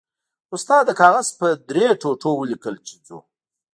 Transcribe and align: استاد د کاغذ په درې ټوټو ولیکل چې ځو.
استاد 0.55 0.83
د 0.87 0.91
کاغذ 1.01 1.27
په 1.39 1.47
درې 1.69 1.85
ټوټو 2.01 2.31
ولیکل 2.41 2.75
چې 2.87 2.95
ځو. 3.07 3.17